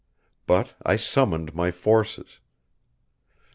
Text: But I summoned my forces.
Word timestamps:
But 0.47 0.73
I 0.83 0.95
summoned 0.95 1.53
my 1.53 1.69
forces. 1.69 2.39